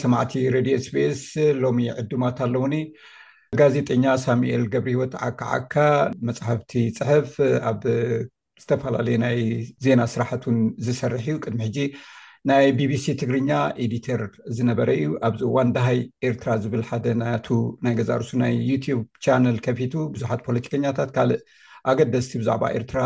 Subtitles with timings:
[0.00, 1.20] ሰማዕቲ ሬድዮ ስስ
[1.62, 2.74] ሎሚ ዕዱማት ኣለውኒ
[3.60, 5.74] ጋዜጠኛ ሳሙኤል ገብሪሂወት ዓካዓካ
[6.26, 7.30] መፅሕፍቲ ፅሕፍ
[7.70, 7.80] ኣብ
[8.62, 9.38] ዝተፈላለዩ ናይ
[9.84, 11.78] ዜና ስራሕት ውን ዝሰርሕ እዩ ቅድሚ ሕጂ
[12.50, 13.50] ናይ ቢቢሲ ትግርኛ
[13.84, 14.22] ኤዲተር
[14.58, 15.98] ዝነበረ እዩ ኣብዚእዋን ደሃይ
[16.28, 17.48] ኤርትራ ዝብል ሓደ ናቱ
[17.86, 21.42] ናይ ገዛርሱ ናይ ዩቲብ ቻነል ከፊቱ ብዙሓት ፖለቲከኛታት ካልእ
[21.92, 23.00] ኣገደስቲ ብዛዕባ ኤርትራ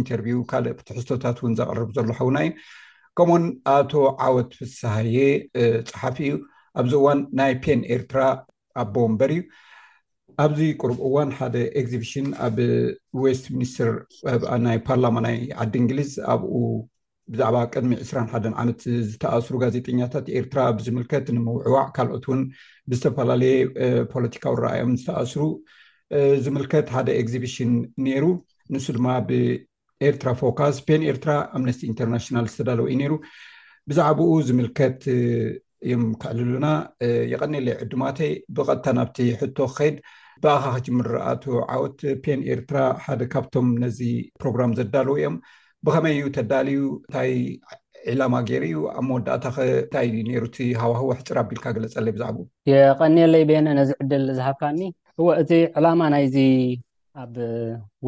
[0.00, 2.52] ኢንተርቪ ካልእ ብትሕዝቶታት ውን ዘቅርብ ዘሎከውና እዩ
[3.20, 3.92] ከምኡውን ኣቶ
[4.26, 5.16] ዓወት ፍሳየ
[5.92, 6.32] ፅሓፍ እዩ
[6.82, 8.20] ኣብዚ እዋን ናይ ፔን ኤርትራ
[8.80, 9.42] ኣ ቦንበር እዩ
[10.44, 12.56] ኣብዚ ቁርቡ እዋን ሓደ ኤግዚቢሽን ኣብ
[13.24, 13.90] ዌስት ሚኒስትር
[14.66, 16.52] ናይ ፓርላማ ናይ ዓዲ እንግሊዝ ኣብኡ
[17.32, 22.42] ብዛዕባ ቅድሚ 2ስራ ሓደ ዓመት ዝተኣስሩ ጋዜጠኛታት ኤርትራ ብዝምልከት ንምውዕዋዕ ካልኦት ውን
[22.90, 23.56] ብዝተፈላለየ
[24.12, 25.42] ፖለቲካዊ ንረኣዮም ዝተኣስሩ
[26.44, 27.72] ዝምልከት ሓደ ኤግዚቢሽን
[28.06, 28.24] ነይሩ
[28.74, 33.14] ንሱ ድማ ብኤርትራ ፎካስ ፔን ኤርትራ ኣምነስቲ ኢንተርናሽናል ዝተዳለወ ዩ ነይሩ
[33.90, 35.00] ብዛዕባኡ ዝምልከት
[35.90, 36.68] ዮም ካዕልሉና
[37.32, 39.96] የቀኒለይ ዕድማተይ ብቐጥታ ናብቲ ሕቶ ክከይድ
[40.44, 44.00] ባኻ ክጅምርኣት ዓወት ፔንኤርትራ ሓደ ካብቶም ነዚ
[44.42, 45.36] ፕሮግራም ዘዳለው እዮም
[45.86, 47.30] ብከመይ እዩ ተዳልዩ እንታይ
[48.12, 50.08] ዕላማ ገይር እዩ ኣብ መወዳእታ ንታይ
[50.44, 52.30] ሩቲ ሃዋህወ ሕፅር ኣቢልካ ገለፀ ብዛዕ
[52.72, 56.36] የቀኒየለይ ቤነ ነዚ ዕድል ዝሃብካ ኒ እወ እዚ ዕላማ ናይዚ
[57.22, 57.34] ኣብ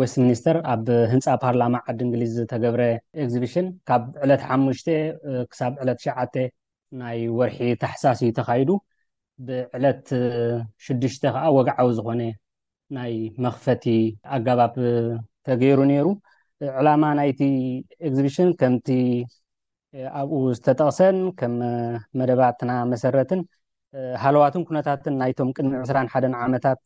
[0.00, 2.82] ወስት ሚኒስተር ኣብ ህንፃ ፓርላማ ዓዲ እንግሊዝ ዝተገብረ
[3.24, 4.88] ኤግዚቢሽን ካብ ዕለት ሓሙሽተ
[5.52, 6.34] ክሳብ ዕለት ሸዓተ
[7.00, 8.70] ናይ ወርሒ ተሓሳሲ ተካይዱ
[9.48, 10.06] ብዕለት
[10.84, 12.22] ሽዱሽተ ከዓ ወግዓዊ ዝኮነ
[12.96, 13.12] ናይ
[13.44, 13.84] መኽፈቲ
[14.34, 14.74] ኣገባብ
[15.46, 16.06] ተገይሩ ነይሩ
[16.78, 17.40] ዕላማ ናይቲ
[18.06, 18.88] ኤግዚብሽን ከምቲ
[20.20, 21.54] ኣብኡ ዝተጠቕሰን ከም
[22.20, 23.40] መደባትና መሰረትን
[24.22, 26.82] ሃለዋትን ኩነታትን ናይቶም ቅድሚ 2ስራ ሓደን ዓመታት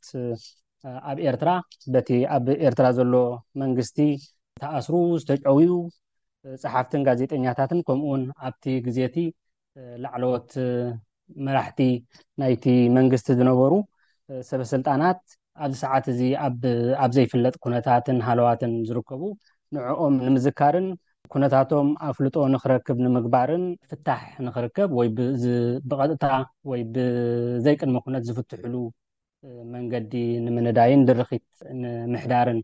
[1.11, 1.51] ኣብ ኤርትራ
[1.95, 3.15] በቲ ኣብ ኤርትራ ዘሎ
[3.63, 5.73] መንግስቲ ዝተኣስሩ ዝተጨውዩ
[6.65, 9.17] ፀሓፍትን ጋዜጠኛታትን ከምኡውን ኣብቲ ግዜቲ
[10.05, 10.51] ላዕለት
[11.47, 11.79] መራሕቲ
[12.41, 12.65] ናይቲ
[12.97, 13.73] መንግስቲ ዝነበሩ
[14.49, 15.21] ሰበ ስልጣናት
[15.65, 16.21] ኣብዚ ሰዓት እዚ
[17.05, 19.23] ኣብ ዘይፍለጥ ኩነታትን ሃለዋትን ዝርከቡ
[19.77, 20.89] ንዕኦም ንምዝካርን
[21.33, 26.25] ኩነታቶም ኣፍልጦ ንኽረክብ ንምግባርን ፍታሕ ንኽርከብ ወይብቐጥታ
[26.71, 28.75] ወይ ብዘይቅድሚ ኩነት ዝፍትሕሉ
[29.75, 30.15] መንገዲ
[30.47, 31.47] ንምንዳይን ድርኪት
[31.83, 32.59] ንምሕዳርን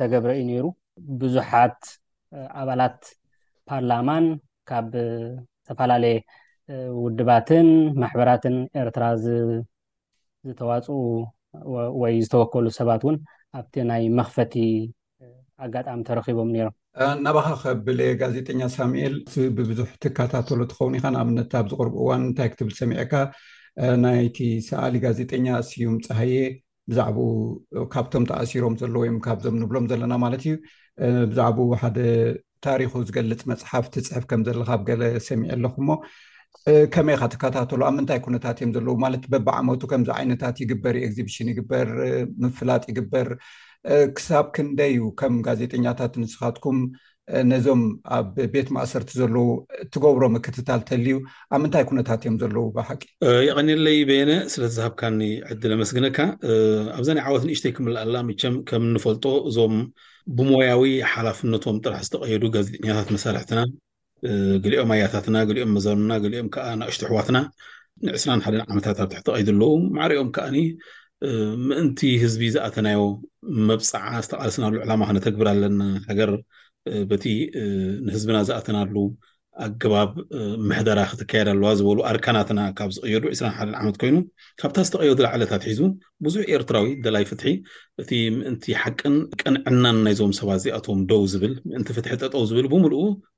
[0.00, 0.66] ተገብረ ዩ ነይሩ
[1.22, 1.80] ብዙሓት
[2.62, 3.00] ኣባላት
[3.70, 4.26] ፓርላማን
[4.70, 4.90] ካብ
[5.72, 6.16] ዝተፈላለየ
[7.04, 7.68] ውድባትን
[8.02, 9.04] ማሕበራትን ኤርትራ
[10.48, 10.98] ዝተዋፅኡ
[12.02, 13.16] ወይ ዝተወከሉ ሰባት እውን
[13.60, 14.54] ኣብቲ ናይ መክፈቲ
[15.64, 16.74] ኣጋጣሚ ተረኪቦም ነይሮም
[17.18, 19.14] እናባኻ ከብልየ ጋዜጠኛ ሳሙኤል
[19.56, 23.12] ብቡዙሕ ትካታተሎ ትኸውን ኢካ ንኣብነት ኣብ ዝቅርቡ እዋን እንታይ ክትብል ሰሚዐካ
[24.04, 26.34] ናይቲ ሰኣሊ ጋዜጠኛ እስዩም ፀሃየ
[26.90, 27.30] ብዛዕባኡ
[27.94, 30.54] ካብቶም ተኣሲሮም ዘሎ ወይም ካብዞም ንብሎም ዘለና ማለት እዩ
[31.32, 31.98] ብዛዕኡ ሓደ
[32.66, 35.90] ታሪኩ ዝገልፅ መፅሓፍቲ ፅሕፍ ከምዘለካብ ገለ ሰሚዒ ኣለኩ ሞ
[36.94, 41.88] ከመይ ካ ትካታተሉ ኣብ ምንታይ ኩነታት እዮም ዘለው ማለት በባዓመቱ ከምዚ ዓይነታት ይግበር ኤግዚቢሽን ይግበር
[42.44, 43.28] ምፍላጥ ይግበር
[44.16, 46.78] ክሳብ ክንደይ እዩ ከም ጋዜጠኛታት ንስኻትኩም
[47.50, 47.82] ነዞም
[48.16, 49.46] ኣብ ቤት ማእሰርቲ ዘለው
[49.94, 51.14] ትገብሮ መከትታል ተልዩ
[51.54, 53.02] ኣብ ምንታይ ኩነታት እዮም ዘለው ሓቂ
[53.48, 55.20] የቀኒለይ ቤየነ ስለ ተዝሃብካኒ
[55.54, 56.18] ዕዲ ለመስግነካ
[56.98, 59.76] ኣብዛይ ዓወት ንእሽተይ ክምል ኣላ ምቸም ከም እንፈልጦ እዞም
[60.38, 63.60] ብሞያዊ ሓላፍነቶም ጥራሕ ዝተቀየዱ ጋዜጥኛታት መሳርሕትና
[64.64, 67.38] ግሊኦም ኣያታትና ግሊኦም መዘርና ገሊኦም ከዓ ናእሽት ኣሕዋትና
[68.06, 70.58] ን2ስራ ሓደ ዓመታት ኣብ ታሕተቀይዱ ኣለው ማዕርኦም ከዓኒ
[71.68, 73.00] ምእንቲ ህዝቢ ዝኣተናዮ
[73.68, 76.30] መብፃዓ ዝተቃልስናሉ ዕላማ ክነተግብር ኣለኒ ሃገር
[77.10, 77.24] በቲ
[78.06, 78.94] ንህዝብና ዝኣትናሉ
[79.64, 80.12] ኣገባብ
[80.68, 84.14] ምሕደራ ክትካየዳ ኣለዋ ዝበሉ ኣርካናትና ካብ ዝቅየዱ 2ስራ ሓደን ዓመት ኮይኑ
[84.60, 85.80] ካብታ ዝተቀየዱላ ዓለታት ሒዙ
[86.24, 87.48] ብዙሕ ኤርትራዊ ደላይ ፍትሒ
[88.02, 92.94] እቲ ምእንቲ ሓቅን ቅንዕናን ናይዞም ሰባ እዚኣቶም ደው ዝብል ምእንቲ ፍትሒ ጠጠው ዝብል ብምሉ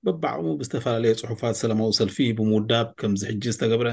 [0.08, 3.90] ብባዕ ብዝተፈላለየ ፅሑፋት ሰላማዊ ሰልፊ ብምውዳብ ከምዝሕጂ ዝተገብረ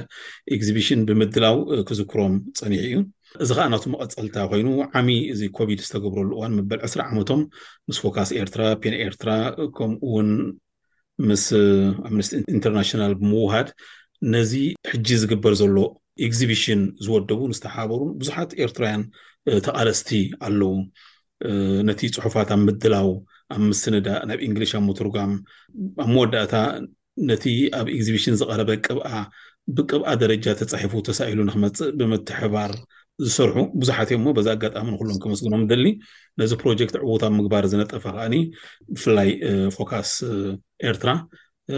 [0.57, 1.57] እግዚቢሽን ብምድላው
[1.89, 2.97] ክዝክሮም ፀኒሑ እዩ
[3.44, 4.68] እዚ ከዓ ናቱ መቐፀልታ ኮይኑ
[5.00, 7.42] ዓሚ እዚ ኮቪድ ዝተገብረሉ እዋን መበል 2ስራ ዓመቶም
[7.89, 9.30] ምስ ፎካስ ኤርትራ ፔን ኤርትራ
[9.75, 10.30] ከምኡ ውን
[11.28, 11.45] ምስ
[12.07, 13.69] ኣምነስቲ ኢንተርናሽናል ብምውሃድ
[14.33, 14.51] ነዚ
[14.92, 15.78] ሕጂ ዝግበር ዘሎ
[16.28, 19.04] እግዚቢሽን ዝወደቡን ዝተሓበሩን ብዙሓት ኤርትራውያን
[19.68, 20.10] ተቃለስቲ
[20.48, 20.74] ኣለው
[21.89, 23.10] ነቲ ፅሑፋት ኣብ ምድላው
[23.56, 25.31] ኣብ ምስንዳ ናብ እንግሊሽ ኣብ ሙትርጋም
[26.04, 26.56] ኣብ መወዳእታ
[27.30, 27.45] ነቲ
[27.80, 28.88] ኣብ ግዚቢሽን ዝቀረበ ቅ
[29.78, 32.72] ብቅብኣ ደረጃ ተፃሒፉ ተሳኢሉ ንክመፅእ ብምትሕባር
[33.27, 35.85] ዝሰርሑ ብዙሓትዮ ሞ በዚ ኣጋጣሚ ንኩሎም ክመስልኖም ደሊ
[36.41, 38.35] ነዚ ፕሮጀክት ዕውታብ ምግባር ዝነጠፈ ከዓኒ
[38.93, 39.29] ብፍላይ
[39.75, 40.11] ፎካስ
[40.89, 41.09] ኤርትራ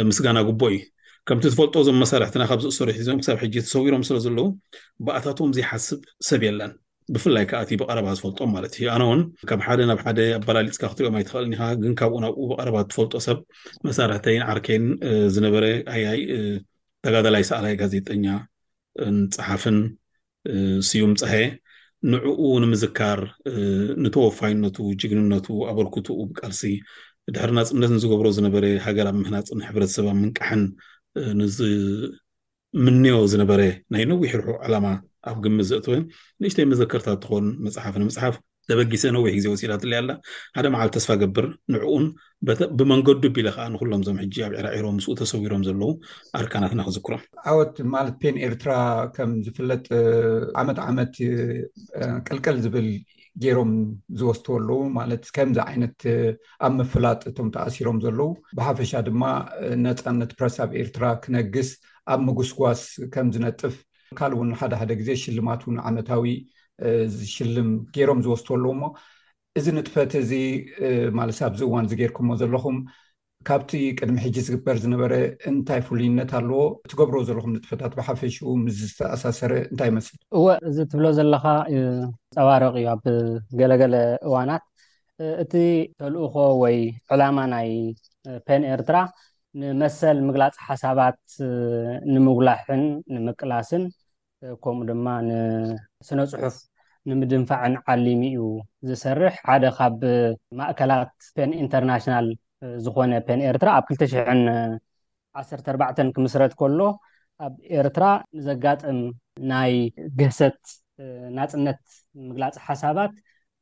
[0.10, 0.82] ምስጋና ጉቦ እዩ
[1.30, 4.48] ከምቲ ትፈልጦ እዞም መሳርሕትና ካብዚእሰሪ ሒዞም ክሳብ ሕጂ ተሰዊሮም ስለ ዘለው
[5.06, 6.00] ብኣታትም ዝይሓስብ
[6.30, 6.72] ሰብ የለን
[7.16, 11.62] ብፍላይ ከኣቲ ብቀረባ ዝፈልጦም ማለት እዩ ኣነ ውን ካብ ሓደ ናብ ሓደ ኣባላሊፅካ ክትሪኦም ኣይትኽእልኒካ
[11.84, 13.40] ግን ካብኡ ናብኡ ብቀረባ ትፈልጦ ሰብ
[13.88, 14.86] መሳርሕተይን ዓርከይን
[15.36, 15.64] ዝነበረ
[15.96, 16.22] ኣያይ
[17.06, 19.78] ተጋዳላይ ሰኣላይ ጋዜጠኛንፅሓፍን
[20.90, 21.34] ስዩምፀሀ
[22.12, 23.20] ንዕኡ ንምዝካር
[24.04, 26.62] ንተወፋይነቱ ጅግንነቱ ኣበርክትኡ ብቃልሲ
[27.36, 30.62] ድሕሪና ፅምነት ንዝገብሮ ዝነበረ ሃገር ኣብ ምህናፅን ሕብረተሰባ ምንቃሕን
[31.42, 33.62] ንዝምንዮ ዝነበረ
[33.96, 34.86] ናይ ነዊሕ ርሑ ዓላማ
[35.32, 36.04] ኣብ ግሚ ዘእተወን
[36.44, 38.36] ንእሽተይ መዘከርታት ትኾን መፅሓፍ ንመፅሓፍ
[38.70, 40.12] ዘበጊሰ ነዊሕ ግዜ ወሲኢላ ትለያ ኣላ
[40.58, 42.06] ሓደ መዓል ተስፋ ገብር ንዕኡን
[42.78, 45.92] ብመንገዱ ቢል ከዓ ንኩሎም ዞም ሕጂ ኣብ ዕራዒሮም ምስ ተሰዊሮም ዘለው
[46.40, 47.22] ኣርካናትና ክዝክሮም
[47.52, 48.72] ኣወት ማለት ፔን ኤርትራ
[49.16, 49.86] ከም ዝፍለጥ
[50.62, 51.14] ዓመት ዓመት
[52.28, 52.88] ቅልቀል ዝብል
[53.44, 53.72] ገይሮም
[54.20, 56.00] ዝወስትዎ ኣለው ማለት ከምዚ ዓይነት
[56.66, 59.24] ኣብ ምፍላጥ እቶም ተኣሲሮም ዘለው ብሓፈሻ ድማ
[59.86, 61.72] ነፃነት ፕረስ ኣብ ኤርትራ ክነግስ
[62.14, 62.84] ኣብ ምጉስጓስ
[63.16, 63.76] ከም ዝነጥፍ
[64.20, 66.26] ካል ውን ሓደ ሓደ ግዜ ሽልማት ውን ዓመታዊ
[67.16, 68.88] ዝሽልም ገይሮም ዝወስተዎሉዎ ሞ
[69.60, 70.32] እዚ ንጥፈት እዚ
[71.20, 72.78] ማለሰ ኣብዚ እዋን እዚገርኩዎ ዘለኹም
[73.48, 75.14] ካብቲ ቅድሚ ሕጂ ዝግበር ዝነበረ
[75.50, 76.60] እንታይ ፍሉይነት ኣለዎ
[76.92, 81.46] ትገብሮ ዘለኩም ንጥፈታት ብሓፈሽኡ ም ዝተኣሳሰረ እንታይ ይመስል እወ እዚ ትብሎ ዘለካ
[82.38, 83.04] ፀባረቂ እዩ ኣብ
[83.62, 83.96] ገለገለ
[84.28, 84.64] እዋናት
[85.44, 85.54] እቲ
[86.02, 86.78] ተልእኮ ወይ
[87.16, 87.70] ዕላማ ናይ
[88.48, 88.98] ፔን ኤርትራ
[89.64, 91.20] ንመሰል ምግላፅ ሓሳባት
[92.14, 92.84] ንምውላሕን
[93.16, 93.84] ንምቅላስን
[94.64, 96.56] ከምኡ ድማ ንስነ ፅሑፍ
[97.10, 98.42] ንምድንፋዕን ዓሊሚ እዩ
[98.88, 100.00] ዝሰርሕ ሓደ ካብ
[100.60, 102.28] ማእከላት ፔን ኢንተርናሽናል
[102.86, 106.80] ዝኮነ ፔን ኤርትራ ኣብ 2014 ክምስረት ከሎ
[107.46, 108.06] ኣብ ኤርትራ
[108.38, 109.00] ንዘጋጥም
[109.52, 109.74] ናይ
[110.20, 110.60] ገሰት
[111.38, 111.80] ናፅነት
[112.28, 113.14] ምግላፂ ሓሳባት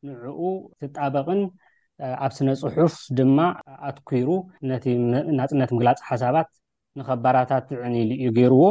[0.07, 0.39] ንዕኡ
[0.81, 1.41] ትጣበቅን
[2.25, 3.37] ኣብ ስነ ፅሑፍ ድማ
[3.89, 4.29] ኣትኲሩ
[4.69, 4.71] ነ
[5.39, 6.49] ናፅነት ምግላፂ ሓሳባት
[6.99, 8.63] ንከባራታት ዕኒ ኢል እዩ ገይርዎ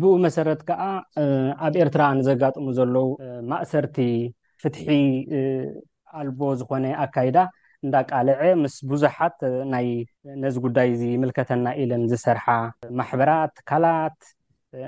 [0.00, 0.82] ብኡ መሰረት ከዓ
[1.66, 3.08] ኣብ ኤርትራ ንዘጋጥሙ ዘለዉ
[3.52, 3.96] ማእሰርቲ
[4.62, 4.86] ፍትሒ
[6.20, 7.36] ኣልቦ ዝኮነ ኣካይዳ
[7.86, 9.38] እንዳቃልዐ ምስ ቡዙሓት
[10.42, 12.46] ነዚ ጉዳይ እዚምልከተና ኢለን ዝሰርሓ
[13.00, 14.18] ማሕበራት ካላት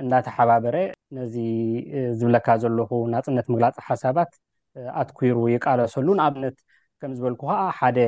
[0.02, 0.76] እንዳተሓባበረ
[1.16, 1.34] ነዚ
[2.20, 4.30] ዝብለካ ዘለኩ ናፅነት ምግላፂ ሓሳባት
[5.00, 6.56] ኣትኩሩ ይቃለሰሉ ንኣብነት
[7.02, 7.98] ከም ዝበልኩ ከዓ ሓደ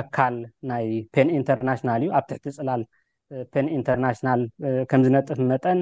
[0.00, 0.36] ኣካል
[0.70, 2.82] ናይ ፔን ኢንተርናሽናል እዩ ኣብ ትሕቲ ፅላል
[3.52, 4.40] ፔን ኢንተርናሽናል
[4.90, 5.78] ከምዝነጥፍ መጠን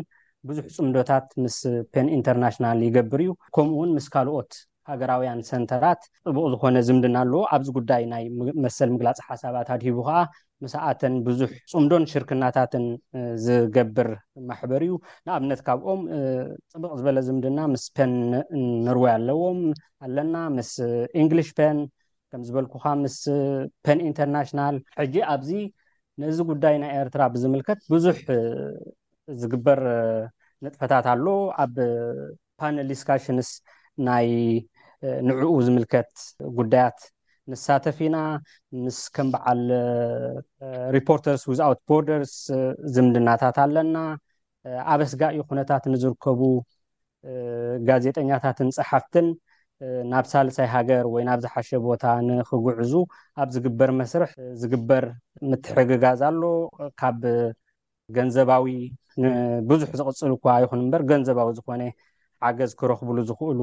[0.50, 1.56] ብዙሕ ፅምዶታት ምስ
[1.94, 4.52] ፔን ኢንተርናሽናል ይገብር እዩ ከምኡውን ምስ ካልኦት
[4.90, 8.24] ሃገራውያን ሰንተራት ፅቡቅ ዝኮነ ዝምድና ኣለዎ ኣብዚ ጉዳይ ናይ
[8.64, 10.20] መሰል ምግላፅ ሓሳባት ኣድሂቡ ከዓ
[10.64, 12.84] መስኣተን ብዙሕ ፅምዶን ሽርክናታትን
[13.44, 14.08] ዝገብር
[14.48, 14.92] ማሕበር እዩ
[15.26, 16.02] ንኣብነት ካብኦም
[16.72, 18.12] ፅቡቅ ዝበለ ዝምድና ምስ ፔን
[18.86, 19.60] ንርወይ ኣለዎም
[20.06, 20.72] ኣለና ምስ
[21.22, 21.78] እንግሊሽ ፔን
[22.32, 23.18] ከምዝበልኩ ከ ምስ
[23.86, 25.50] ፔን ኢንተርናሽናል ሕጂ ኣብዚ
[26.20, 28.16] ንእዚ ጉዳይ ናይ ኤርትራ ብዝምልከት ብዙሕ
[29.40, 29.80] ዝግበር
[30.64, 31.26] ንጥፈታት ኣሎ
[31.62, 31.74] ኣብ
[32.60, 33.48] ፓነል ዲስካሽንስ
[34.08, 34.28] ናይ
[35.28, 36.10] ንዕኡ ዝምልከት
[36.58, 36.98] ጉዳያት
[37.52, 38.16] ንሳተፍ ኢና
[38.82, 39.62] ምስ ከም በዓል
[40.96, 42.34] ሪፖርተርስ ዝ ኣውት ቦርደርስ
[42.96, 43.96] ዝምድናታት ኣለና
[44.92, 46.40] ኣበስጋዩ ኩነታትንዝርከቡ
[47.88, 49.26] ጋዜጠኛታትን ፀሓፍትን
[50.12, 52.92] ናብ ሳልሳይ ሃገር ወይ ናብ ዝሓሸ ቦታ ንክጉዕዙ
[53.42, 55.04] ኣብ ዝግበር መስርሕ ዝግበር
[55.50, 56.42] ምትሕግጋዝ ኣሎ
[57.00, 57.20] ካብ
[58.16, 58.64] ገንዘባዊ
[59.24, 61.82] ንብዙሕ ዝቅፅል እኳ ይኹን እምበር ገንዘባዊ ዝኾነ
[62.48, 63.60] ዓገዝ ክረኽብሉ ዝኽእሉ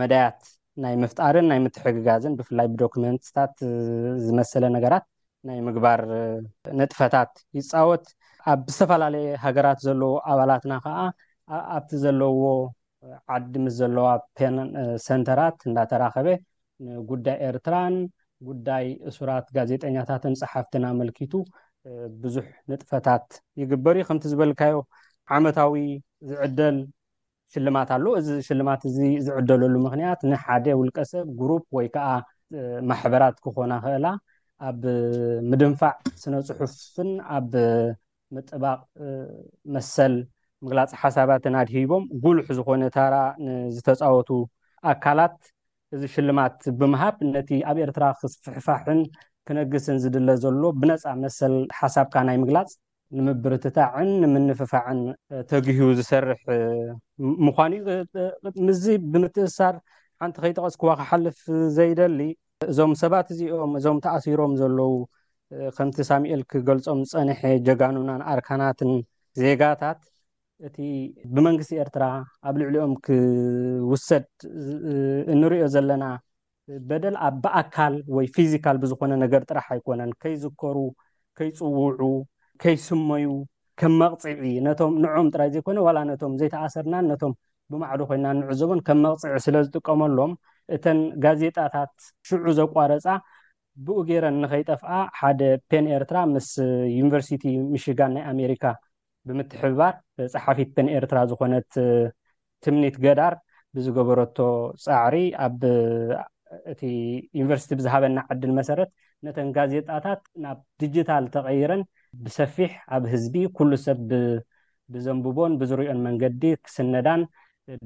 [0.00, 0.40] መዳያት
[0.84, 3.54] ናይ ምፍጣርን ናይ ምትሕግጋዝን ብፍላይ ብዶክመንትታት
[4.26, 5.06] ዝመሰለ ነገራት
[5.48, 6.00] ናይ ምግባር
[6.80, 8.04] ነጥፈታት ይፃወት
[8.52, 10.96] ኣብ ዝተፈላለየ ሃገራት ዘለዎ ኣባላትና ከዓ
[11.76, 12.34] ኣብቲ ዘለዎ
[13.34, 14.06] ዓዲ ምስ ዘለዋ
[15.06, 16.28] ሰንተራት እንዳተራከበ
[16.96, 17.94] ንጉዳይ ኤርትራን
[18.48, 21.32] ጉዳይ እሱራት ጋዜጠኛታትን ፀሓፍትን ኣመልኪቱ
[22.22, 23.26] ብዙሕ ንጥፈታት
[23.60, 24.76] ይግበር ዩ ከምቲ ዝበልካዮ
[25.36, 25.74] ዓመታዊ
[26.30, 26.78] ዝዕደል
[27.54, 32.08] ሽልማት ኣለዉ እዚ ሽልማት እዚ ዝዕደለሉ ምክንያት ንሓደ ውልቀ ሰብ ጉሩፕ ወይ ከዓ
[32.90, 34.06] ማሕበራት ክኾና ክእላ
[34.68, 34.80] ኣብ
[35.50, 37.50] ምድንፋዕ ስነ ፅሑፍን ኣብ
[38.36, 38.80] ምጥባቅ
[39.74, 40.14] መሰል
[40.64, 43.14] ምግላፅ ሓሳባትን ኣድሂቦም ጉልሕ ዝኮነ ታራ
[43.46, 44.30] ንዝተፃወቱ
[44.92, 45.36] ኣካላት
[45.94, 49.00] እዚ ሽልማት ብምሃብ ነቲ ኣብ ኤርትራ ክስፍሕፋሕን
[49.48, 52.68] ክነግስን ዝድለ ዘሎ ብነፃ መሰል ሓሳብካ ናይ ምግላፅ
[53.24, 55.00] ንምብር ትታዕን ንምንፍፋዕን
[55.50, 56.42] ተግህዩ ዝሰርሕ
[57.46, 57.84] ምኳኑዩ
[58.66, 59.76] ምዚ ብምትእሳድ
[60.22, 61.38] ሓንቲ ከይጠቀስክዋ ክሓልፍ
[61.76, 62.20] ዘይደሊ
[62.70, 64.92] እዞም ሰባት እዚኦም እዞም ተኣሲሮም ዘለው
[65.76, 68.92] ከምቲ ሳሙኤል ክገልፆም ፀንሐ ጀጋኑናን ኣርካናትን
[69.42, 69.98] ዜጋታት
[70.66, 70.78] እቲ
[71.34, 72.04] ብመንግስቲ ኤርትራ
[72.48, 74.24] ኣብ ልዕሊኦም ክውሰድ
[75.34, 76.04] እንሪኦ ዘለና
[76.88, 80.76] በደል ብኣካል ወይ ፊዚካል ብዝኮነ ነገር ጥራሕ ኣይኮነን ከይዝከሩ
[81.40, 82.00] ከይፅውዑ
[82.62, 83.28] ከይስመዩ
[83.80, 87.32] ከም መቕፂዒ ነቶም ንዑም ጥራይ ዘይኮነ ዋላ ነቶም ዘይተኣሰርናን ነቶም
[87.72, 90.32] ብማዕዱ ኮይና ንዑ ዘቦን ከም መቕፂዒ ስለዝጥቀመሎም
[90.76, 91.92] እተን ጋዜጣታት
[92.30, 93.06] ሽዑ ዘቋረፃ
[93.86, 96.50] ብኡ ገይረን ንከይጠፍኣ ሓደ ፔን ኤርትራ ምስ
[97.00, 98.64] ዩኒቨርሲቲ ሚሽጋን ናይ ኣሜሪካ
[99.28, 99.94] ብምትሕባር
[100.34, 101.70] ፀሓፊት በንኤርትራ ዝኮነት
[102.64, 103.34] ትምኒት ገዳር
[103.76, 104.36] ብዝገበረቶ
[104.84, 105.16] ፃዕሪ
[105.46, 105.58] ኣብ
[106.72, 106.82] እቲ
[107.38, 108.90] ዩኒቨርስቲ ብዝሃበና ዓድል መሰረት
[109.26, 111.82] ነተን ጋዜጣታት ናብ ዲጅታል ተቐይረን
[112.24, 114.00] ብሰፊሕ ኣብ ህዝቢ ኩሉ ሰብ
[114.94, 117.22] ብዘንብቦን ብዝርዮን መንገዲ ክስነዳን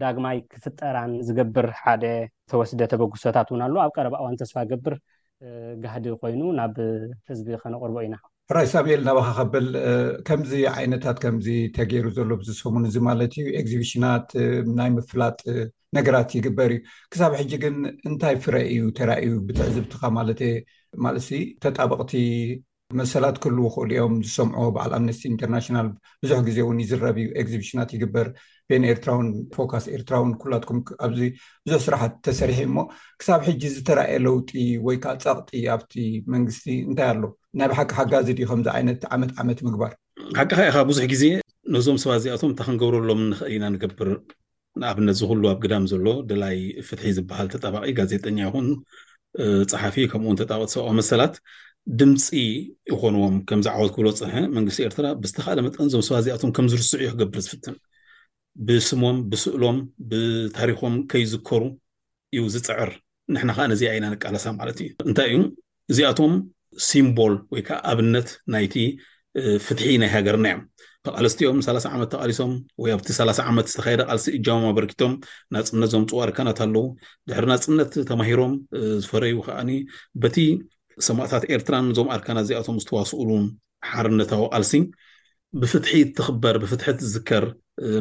[0.03, 2.05] ዳግማይ ክፍጠራን ዝገብር ሓደ
[2.53, 4.97] ተወስደ ተበግሶታት እውን ኣለ ኣብ ቀረባእዋን ተስፋ ገብር
[5.85, 6.77] ጋህዲ ኮይኑ ናብ
[7.31, 8.15] ህዝቢ ከነቅርቦ ኢና
[8.57, 9.67] ራይ ሳሙኤል ናባካከብል
[10.29, 11.47] ከምዚ ዓይነታት ከምዚ
[11.77, 14.27] ተገይሩ ዘሎ ብዝሰሙን እዚ ማለት እዩ ኤግዚብሽናት
[14.79, 15.39] ናይ ምፍላጥ
[15.97, 16.81] ነገራት ይግበር እዩ
[17.13, 17.77] ክሳብ ሕጂ ግን
[18.09, 20.51] እንታይ ፍረ እዩ ተራእዩ ብትዕዝብትካ ማለት የ
[21.07, 21.17] ማለ
[21.65, 22.13] ተጣበቅቲ
[23.01, 25.89] መሰላት ክህልው ክእሉ ኦም ዝሰምዖ በዓል ኣምነስቲ ኢንተርናሽናል
[26.23, 28.27] ብዙሕ ግዜ እውን ይዝረብዩ ኤግዚብሽናት ይግበር
[28.71, 31.21] ቤን ኤርትራውን ፎካስ ኤርትራውን ኩላትኩም ኣዚ
[31.67, 32.77] ብዙሕ ስራሕት ተሰሪሒ እሞ
[33.23, 34.53] ክሳብ ሕጂ ዝተራኣየ ለውጢ
[34.87, 35.95] ወይከዓ ፀቕጢ ኣብቲ
[36.35, 37.25] መንግስቲ እንታይ ኣሎ
[37.61, 39.93] ናይ ብ ሓቂ ካ ጋዜድ ከምዚ ዓይነት ዓመት ዓመት ምግባር
[40.41, 41.25] ሓቂ ኸ ኢ ኻ ብዙሕ ግዜ
[41.75, 44.11] ነዞም ሰባት እዚኣቶም እንታክንገብረሎም ንኽእል ኢና ንገብር
[44.83, 46.59] ንኣብነት ዝኩሉ ኣብ ግዳም ዘሎ ድላይ
[46.89, 48.69] ፍትሒ ዝበሃል ተጠባቂ ጋዜጠኛ ይኹን
[49.73, 51.35] ፀሓፊ ከምኡውን ተጠባቀሰባቅ መሰላት
[52.01, 52.27] ድምፂ
[52.91, 57.41] ይኮንዎም ከምዚዓወት ክብሎ ፅንሐ መንግስቲ ኤርትራ ብዝተካእለ መጠን ዞም ስባ እዚኣቶም ከም ዝርስዕ እዮ ክገብር
[57.47, 57.77] ዝፍትም
[58.67, 59.79] ብስሞም ብስእሎም
[60.11, 61.63] ብታሪኮም ከይዝከሩ
[62.37, 62.91] እዩ ዝፅዕር
[63.35, 65.41] ንሕና ከዓ ነዚ ኣኢና ንቃለሳ ማለት እዩ እንታይ እዩ
[65.93, 66.33] እዚኣቶም
[66.89, 68.75] ሲምቦል ወይ ከዓ ኣብነት ናይቲ
[69.67, 70.61] ፍትሒ ናይ ሃገርና ዮም
[71.07, 75.13] ብቃለስትኦም 3ላ0 ዓመት ተቃሊሶም ወይ ኣብቲ 3ላ0 ዓመት ዝተካየደ ቃልሲ እጃሞም ኣበርኪቶም
[75.57, 76.85] ናፅነት ዞምፅዋ ኣርካናትኣለው
[77.29, 78.53] ድሕሪ ናፅነት ተማሂሮም
[79.05, 79.71] ዝፈረዩ ከዓኒ
[80.25, 80.37] በቲ
[81.07, 83.45] ሰማእታት ኤርትራን እዞም ኣርካና እዚኣቶም ዝተዋስኡሉን
[83.91, 84.85] ሓርነታዊ ኣልሲም
[85.63, 87.45] ብፍትሒት ትኽበር ብፍትሒት ዝከር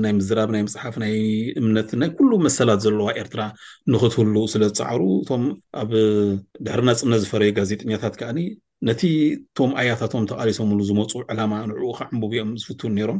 [0.04, 1.14] ናይ ምዝራብ ናይ መፅሓፍ ናይ
[1.62, 3.42] እምነት ናይ ኩሉ መሰላት ዘለዋ ኤርትራ
[3.94, 5.44] ንክትህሉ ስለ ዝፃዕሩ እቶም
[5.82, 5.92] ኣብ
[6.66, 8.40] ድሕርና ፅነት ዝፈረዩ ጋዜጠኛታት ከዓኒ
[8.90, 9.02] ነቲ
[9.58, 13.20] ቶም ኣያታቶም ተቃሊሶምሉ ዝመፁ ዕላማ ንዕኡካ ዕምቡብ እኦም ዝፍትን ነይሮም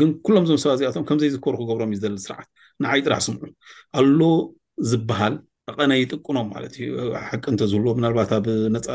[0.00, 2.48] ግን ኩሎም እዞም ሰባ እዚኣቶም ከምዘይ ዝከሩ ክገብሮም እዩ ዝዘሊ ስርዓት
[2.84, 3.42] ንዓይ ጥራሕ ስምዑ
[4.00, 4.20] ኣሎ
[4.90, 5.34] ዝበሃል
[5.70, 6.90] ኣቐነይ ጥቅኖም ማለት እዩ
[7.28, 8.88] ሓቂ እንተዝብሎዎ ምናልባት ኣብ ነፃ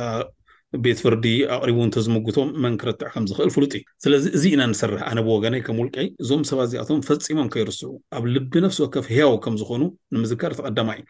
[0.83, 5.61] ቤት ፍርዲ ኣቅሪቡ እንተዝምግቶም መን ክረትዕ ከምዝኽእል ፍሉጥ እዩ ስለዚ እዚ ኢና ንሰርሕ ኣነ ብወገነይ
[5.67, 9.81] ከም ውልቀይ እዞም ሰባት እዚኣቶም ፈፂሞም ከይርስዑ ኣብ ልቢ ነፍሲ ወከፍ ሂያው ከም ዝኮኑ
[10.15, 11.05] ንምዝካር ተቀዳማ እዩ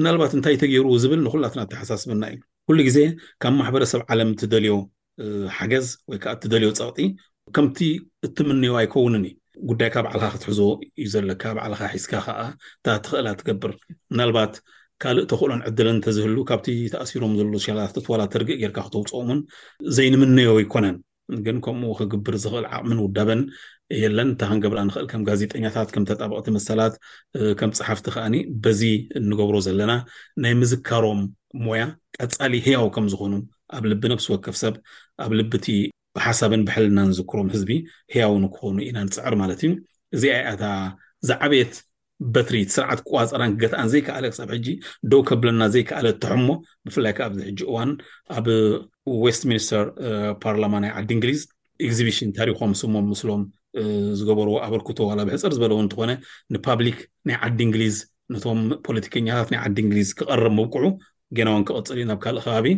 [0.00, 2.40] ምናልባት እንታይ ተገይሩ ዝብል ንኩላትና ተሓሳስብና እዩ
[2.70, 2.98] ኩሉ ግዜ
[3.42, 4.74] ካብ ማሕበረሰብ ዓለም እትደልዮ
[5.58, 7.06] ሓገዝ ወይከዓ እትደልዮ ፀቕጢ
[7.56, 7.78] ከምቲ
[8.28, 9.24] እትምንዮ ኣይከውንን
[9.70, 10.60] ጉዳይካ በዓልካ ክትሕዞ
[11.02, 12.40] እዩ ዘለካ በዕልካ ሒዝካ ከዓ
[12.82, 13.72] እታትክእላ ትገብር
[14.20, 14.52] ናባት
[15.02, 19.40] ካልእ ተክእሎን ዕድለን እንተዝህሉ ካብቲ ተኣሲሮም ዘሉ ሸላት ዋላ ተርጊእ ጌርካ ክተውፅኦምን
[19.96, 20.96] ዘይንምነዮ ኣይኮነን
[21.46, 23.40] ግን ከምኡ ክግብር ዝኽእል ዓቅሚን ውዳበን
[24.02, 26.94] የለን እንታይክንገብራ ንክእል ከም ጋዜጠኛታት ከም ተጣበቕቲ ምሰላት
[27.60, 28.80] ከም ፅሓፍቲ ከኣኒ በዚ
[29.30, 29.92] ንገብሮ ዘለና
[30.44, 31.20] ናይ ምዝካሮም
[31.66, 31.84] ሞያ
[32.22, 33.32] ቀፃሊ ህያው ከምዝኾኑ
[33.76, 34.74] ኣብ ልቢ ነብሲ ወከፍ ሰብ
[35.24, 35.76] ኣብ ልቢ ቲ
[36.18, 37.70] ብሓሳብን ብሕልና ንዝክሮም ህዝቢ
[38.16, 39.70] ሂያውንክኾኑ ኢናንፅዕር ማለት እዩ
[40.16, 40.64] እዚኣያታ
[41.28, 41.72] ዝዓበየት
[42.34, 44.66] በትሪ ስርዓት ክፀራን ክገታኣን ዘይከኣለ ሳብ ሕጂ
[45.10, 46.48] ደው ከብለና ዘይከኣለ ተሕሞ
[46.86, 47.90] ብፍላይ ከዓ ኣብዚ ሕጂ እዋን
[48.36, 48.46] ኣብ
[49.26, 49.84] ዌስትሚኒስተር
[50.44, 51.40] ፓርላማ ናይ ዓዲ እንግሊዝ
[51.86, 53.42] እግዚቢሽን ታሪኮም ስሞም ምስሎም
[54.18, 56.10] ዝገበርዎ ኣበርክቶ ዋላብሕፅር ዝበለው እንትኾነ
[56.56, 56.98] ንፓብሊክ
[57.28, 57.96] ናይ ዓዲ እንግሊዝ
[58.34, 60.84] ነቶም ፖለቲከኛታት ናይ ዓዲ እንግሊዝ ክቐርብ ምብቅዑ
[61.38, 62.68] ገናውን ክቅፅል እዩ ናብ ካልእ ከባቢ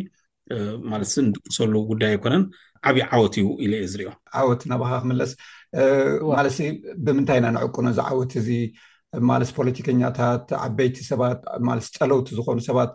[0.91, 1.09] ማለት
[1.49, 2.43] ንሰሉ ጉዳይ ኣይኮነን
[2.89, 5.31] ዓብዪ ዓወት እዩ ኢለ የ ዝርኦም ዓወት ናባካ ክመለስ
[6.35, 6.55] ማለት
[7.05, 8.49] ብምንታይ እናነዕቁኖ እዚ ዓወት እዚ
[9.29, 11.39] ማለስ ፖለቲከኛታት ዓበይቲ ሰባት
[11.69, 12.91] ማለስ ፀለውቲ ዝኮኑ ሰባት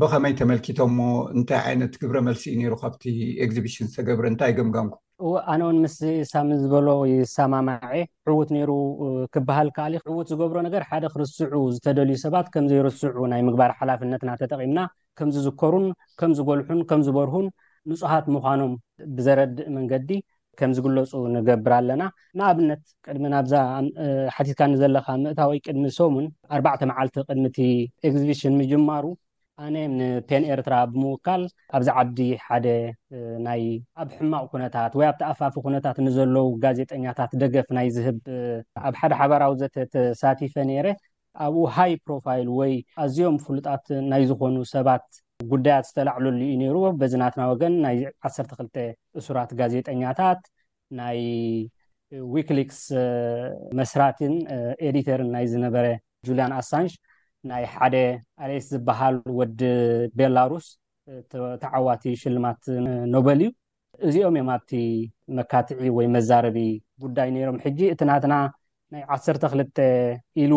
[0.00, 0.98] ብከመይ ተመልኪቶሞ
[1.36, 3.02] እንታይ ዓይነት ግብረ መልሲኡ ነይሩ ካብቲ
[3.46, 5.06] ኤግዚቢሽን ዝተገብረ እንታይ ገምጋምኩም
[5.52, 5.94] ኣነ እውን ምስ
[6.30, 6.88] ሳም ዝበሎ
[7.34, 7.84] ሳማማዐ
[8.30, 8.70] ዕዉት ነይሩ
[9.34, 14.78] ክበሃል ከሊ ዕዉት ዝገብሮ ነገር ሓደ ክርስዑ ዝተደልዩ ሰባት ከምዘይርስዑ ናይ ምግባር ሓላፍነትና ተጠቒምና
[15.20, 15.86] ከምዝዝከሩን
[16.22, 17.48] ከምዝጎልሑን ከምዝበርሁን
[17.90, 18.74] ንፁሓት ምኳኖም
[19.16, 20.10] ብዘረድእ መንገዲ
[20.60, 22.02] ከም ዝግለፁ ንገብር ኣለና
[22.38, 26.26] ንኣብነት ቅድሚ ናብዛሓቲትካ ንዘለካ ምእታወ ቅድሚ ሶሙን
[26.56, 27.58] ኣርባዕተ መዓልቲ ቅድሚቲ
[28.08, 29.04] ኤግዚብሽን ምጅማሩ
[29.64, 31.42] ኣነ ንፔን ኤርትራ ብምውካል
[31.76, 32.66] ኣብዚ ዓዲ ሓደ
[33.46, 33.62] ናይ
[34.02, 38.18] ኣብ ሕማቅ ኩነታት ወይ ኣብ ተኣፋፊ ኩነታት ንዘለው ጋዜጠኛታት ደገፍ ናይ ዝህብ
[38.88, 40.88] ኣብ ሓደ ሓበራዊ ዘተተሳቲፈ ነይረ
[41.46, 42.72] ኣብኡ ሃይ ፕሮፋይል ወይ
[43.04, 45.04] ኣዝዮም ፍሉጣት ናይ ዝኮኑ ሰባት
[45.52, 47.96] ጉዳያት ዝተላዕለሉ እዩ ነይሩ በዚናትና ወገን ናይ
[48.28, 48.76] ዓሰርተ ክልተ
[49.20, 50.40] እሱራት ጋዜጠኛታት
[51.00, 51.20] ናይ
[52.34, 52.80] ዊክሊክስ
[53.78, 54.34] መስራትን
[54.88, 55.86] ኤዲተርን ናይ ዝነበረ
[56.28, 56.92] ጁልያን ኣሳንጅ
[57.50, 57.96] ናይ ሓደ
[58.44, 59.60] ኣሌስ ዝበሃል ወዲ
[60.20, 60.66] ቤላሩስ
[61.62, 62.62] ተዓዋቲ ሽልማት
[63.14, 63.50] ኖበል እዩ
[64.08, 64.72] እዚኦም እዮም ኣብቲ
[65.38, 66.58] መካትዒ ወይ መዛረቢ
[67.04, 68.34] ጉዳይ ነይሮም ሕጂ እቲ ናትና
[68.92, 69.76] ናይ ዓሰርተ ክልተ
[70.42, 70.52] ኢሉ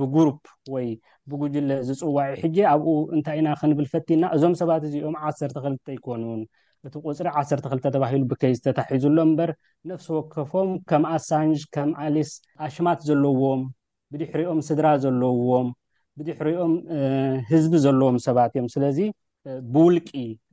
[0.00, 0.40] ብጉሩፕ
[0.74, 0.86] ወይ
[1.30, 6.42] ብጉጅለ ዝፅዋዒ ሕጀ ኣብኡ እንታይ ኢና ከንብል ፈቲና እዞም ሰባት እዚኦም ዓሰርተ ክልተ ይኮኑን
[6.86, 9.50] እቲ ቁፅሪ ዓሰርተ ክልተ ተባሂሉ ብከይዝተታሒዙሎ እምበር
[9.90, 12.30] ነፍሲ ወከፎም ከም ኣሳንጅ ከም ኣሊስ
[12.66, 13.62] ኣሽማት ዘለዎም
[14.14, 15.68] ብድሕሪኦም ስድራ ዘለዎም
[16.20, 16.72] ብድሕሪኦም
[17.50, 18.98] ህዝቢ ዘለዎም ሰባት እዮም ስለዚ
[19.74, 20.08] ብውልቂ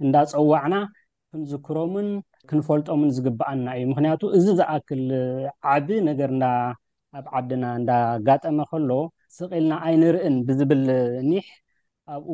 [0.06, 0.76] እንዳፀዋዕና
[1.32, 2.08] ክንዝክሮምን
[2.50, 5.02] ክንፈልጦምን ዝግባኣና እዩ ምክንያቱ እዚ ዝኣክል
[5.74, 6.32] ዓብ ነገር
[7.18, 8.92] ኣብ ዓድና እንዳጋጠመ ከሎ
[9.38, 10.82] ስቂልና ኣይንርእን ብዝብል
[11.32, 11.48] ኒሕ
[12.14, 12.30] ኣብኡ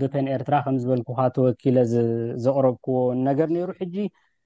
[0.00, 1.76] ብፔን ኤርትራ ከምዝበልኩካ ተወኪለ
[2.44, 2.96] ዘቕረብክዎ
[3.28, 3.96] ነገር ነይሩ ሕጂ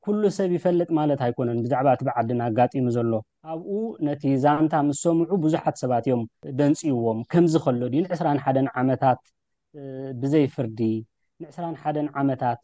[0.04, 3.12] ኩሉ ሰብ ይፈለጥ ማለት ኣይኮነን ብዛዕባ እቲ በዓድን ኣጋጢሙ ዘሎ
[3.52, 3.70] ኣብኡ
[4.08, 6.22] ነቲ ዛንታ ምስ ሰምዑ ብዙሓት ሰባት እዮም
[6.58, 9.20] ደንፂይዎም ከምዚ ከሎ ድዩ ን2ስራ ሓደን ዓመታት
[10.22, 10.80] ብዘይፍርዲ
[11.42, 12.60] ን2ስራ ሓደን ዓመታት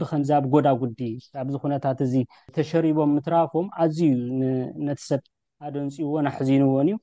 [0.00, 1.00] ብከምዚብ ጎዳጉዲ
[1.42, 2.14] ኣብዚ ኩነታት እዚ
[2.58, 4.20] ተሸሪቦም ምትራክቦም ኣዝዩእዩ
[4.88, 5.22] ነቲ ሰብ
[5.68, 6.96] ኣደንፂይዎን ኣሕዚንዎን እዩ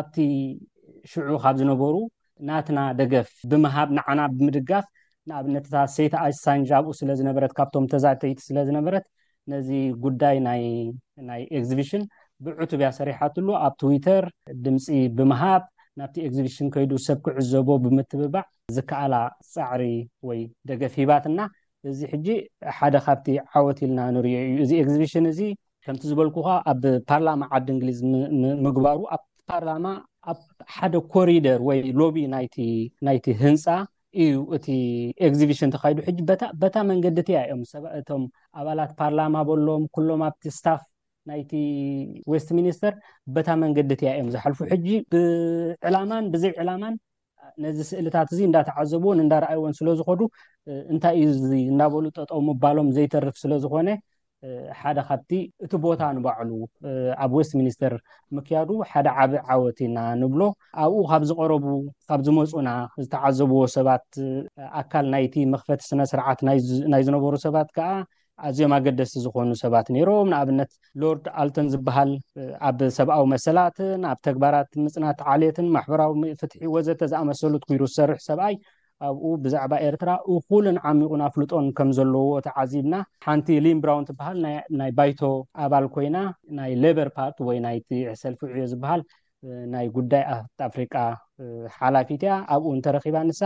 [0.00, 0.16] ኣብቲ
[1.10, 1.94] ሽዑ ካብ ዝነበሩ
[2.48, 4.86] ናትና ደገፍ ብምሃብ ንዓና ብምድጋፍ
[5.30, 9.04] ንኣብነትታ ሴይታ ኣሳንጃብኡ ስለዝነበረት ካብቶም ተዛተይቲ ስለዝነበረት
[9.52, 9.68] ነዚ
[10.04, 12.02] ጉዳይ ናይ ኤግዚቢሽን
[12.44, 14.24] ብዑቱብያ ሰሪሓትሉ ኣብ ትዊተር
[14.64, 14.86] ድምፂ
[15.18, 15.62] ብምሃብ
[15.98, 18.44] ናብቲ ኤግዚቢሽን ከይዱ ሰብ ክዕዘቦ ብምትብባዕ
[18.76, 19.14] ዝከኣላ
[19.52, 19.84] ፃዕሪ
[20.28, 21.38] ወይ ደገፍ ሂባትና
[21.90, 22.26] እዚ ሕጂ
[22.76, 25.40] ሓደ ካብቲ ዓወት ኢልና ንርዮ እዩ እዚ ኤግዚብሽን እዚ
[25.86, 27.98] ከምቲ ዝበልኩ ከ ኣብ ፓርላማ ዓዲ እንግሊዝ
[28.66, 28.98] ምግባሩ
[29.50, 29.86] ፓርላማ
[30.32, 30.38] ኣብ
[30.76, 32.16] ሓደ ኮሪደር ወይ ሎቢ
[33.06, 33.64] ናይቲ ህንፃ
[34.24, 34.66] እዩ እቲ
[35.26, 36.18] ኤግዚብሽን ተካይዱ ሕጂ
[36.62, 38.22] በታ መንገዲ እቲያ እዮም ሰእቶም
[38.60, 40.80] ኣባላት ፓርላማ በሎዎም ኩሎም ኣብቲ ስታፍ
[41.30, 41.52] ናይቲ
[42.32, 42.94] ወስት ሚኒስተር
[43.36, 46.96] በታ መንገዲ እቲያ እዮም ዝሓልፉ ሕጂ ብዕላማን ብዘይ ዕላማን
[47.64, 50.22] ነዚ ስእልታት እዚ እንዳተዓዘብዎን እንዳረኣይዎን ስለዝኮዱ
[50.94, 53.88] እንታይ እዩ እንዳበሉ ጠጠ ምባሎም ዘይተርፍ ስለዝኮነ
[54.80, 55.30] ሓደ ካብቲ
[55.64, 56.50] እቲ ቦታ ንባዕሉ
[57.24, 57.92] ኣብ ወስት ሚኒስተር
[58.36, 60.40] ምክያዱ ሓደ ዓብ ዓወትኢና ንብሎ
[60.84, 61.64] ኣብኡ ካብ ዝቀረቡ
[62.08, 62.68] ካብ ዝመፁና
[63.04, 64.06] ዝተዓዘብዎ ሰባት
[64.80, 66.40] ኣካል ናይቲ መክፈቲ ስነስርዓት
[66.92, 67.88] ናይ ዝነበሩ ሰባት ከዓ
[68.46, 70.72] ኣዝዮም ኣገደሲቲ ዝኮኑ ሰባት ነይሮም ንኣብነት
[71.02, 72.10] ሎርድ ኣልተን ዝበሃል
[72.68, 78.54] ኣብ ሰብኣዊ መሰላትን ኣብ ተግባራት ምፅናት ዓልትን ማሕበራዊ ፍትሒ ወዘተ ዝኣመሰሉትኩሩ ዝሰርሕ ሰብኣይ
[79.08, 82.94] ኣብኡ ብዛዕባ ኤርትራ እኩልን ዓሚቁን ኣፍሉጦን ከምዘለዎ ተዓዚብና
[83.26, 84.38] ሓንቲ ሊምብራውን ትበሃል
[84.80, 85.20] ናይ ባይቶ
[85.64, 86.16] ኣባል ኮይና
[86.58, 89.02] ናይ ሌበር ፓርት ወይ ናይዕሰልፊ ዕዮ ዝበሃል
[89.74, 90.36] ናይ ጉዳይ ኣ
[90.68, 90.94] ኣፍሪቃ
[91.78, 93.40] ሓላፊት እያ ኣብኡ እንተረኪባ ንሳ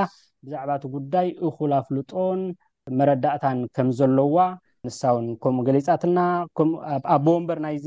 [0.47, 2.43] ብዛዕባእቲ ጉዳይ እኩል ኣፍልጦን
[2.99, 4.41] መረዳእታን ከምዘለዉዋ
[4.89, 6.21] ንሳውን ከምኡ ገሊፃትልና
[7.13, 7.87] ኣ ቦንበር ናይዚ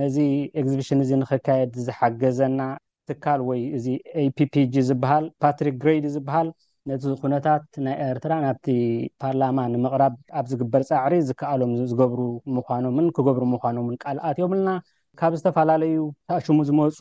[0.00, 0.16] ነዚ
[0.60, 2.58] ኤግዚብሽን እዚ ንክካየድ ዝሓገዘና
[3.08, 3.86] ትካል ወይ እዚ
[4.24, 6.48] ኤፒፒጂ ዝበሃል ፓትሪክ ግራድ ዝበሃል
[6.90, 8.66] ነቲ ኩነታት ናይ ኤርትራ ናብቲ
[9.22, 12.20] ፓርላማ ንምቅራብ ኣብ ዝግበር ፃዕሪ ዝከኣሎም ዝገብሩ
[12.56, 14.68] ምኳኖምን ክገብሩ ምኳኖምን ቃልኣት እዮምልና
[15.20, 15.96] ካብ ዝተፈላለዩ
[16.46, 16.96] ሽሙ ዝመፁ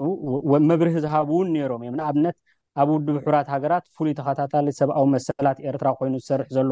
[0.70, 2.38] መብሪህ ዝሃቡእውን ነይሮም እዮም ንኣብነት
[2.82, 6.70] ኣብ ውድብ ሑራት ሃገራት ፍሉይ ተኸታታሊ ሰብኣዊ መሰላት ኤርትራ ኮይኑ ዝሰርሕ ዘሎ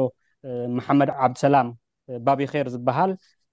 [0.79, 1.67] መሓመድ ዓብድሰላም
[2.27, 3.11] ባቢኼር ዝበሃል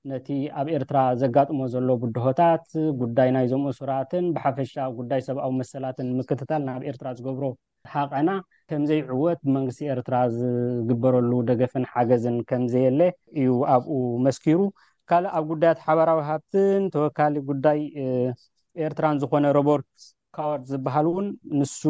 [0.08, 0.28] ነቲ
[0.60, 2.64] ኣብ ኤርትራ ዘጋጥሞ ዘሎ ቡድሆታት
[3.00, 7.44] ጉዳይ ናይ ዞምኡሱራትን ብሓፈሻ ጉዳይ ሰብኣዊ መሰላትን ምክትታል ናብ ኤርትራ ዝገብሮ
[7.94, 8.30] ሓቀና
[8.70, 13.00] ከምዘይ ዕወት ብመንግስቲ ኤርትራ ዝግበረሉ ደገፍን ሓገዝን ከምዘየለ
[13.42, 13.90] እዩ ኣብኡ
[14.26, 14.58] መስኪሩ
[15.12, 17.78] ካልእ ኣብ ጉዳያት ሓበራዊ ሃብትን ተወካሊ ጉዳይ
[18.86, 19.88] ኤርትራን ዝኮነ ሮቦርት
[20.36, 21.80] ካዋርድ ዝበሃል እውን ንሱ